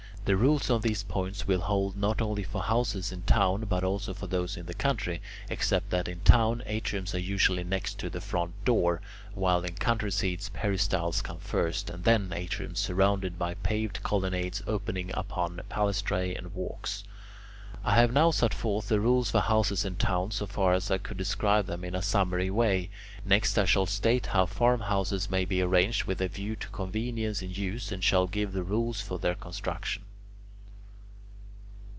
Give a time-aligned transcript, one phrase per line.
[0.23, 4.13] The rules on these points will hold not only for houses in town, but also
[4.13, 8.21] for those in the country, except that in town atriums are usually next to the
[8.21, 9.01] front door,
[9.33, 15.09] while in country seats peristyles come first, and then atriums surrounded by paved colonnades opening
[15.15, 17.03] upon palaestrae and walks.
[17.83, 20.99] I have now set forth the rules for houses in town so far as I
[20.99, 22.91] could describe them in a summary way.
[23.25, 27.49] Next I shall state how farmhouses may be arranged with a view to convenience in
[27.49, 30.03] use, and shall give the rules for their construction.